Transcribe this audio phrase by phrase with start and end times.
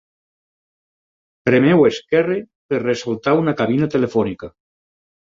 [1.49, 2.37] Premeu esquerre
[2.71, 4.51] per ressaltar una cabina telefònica.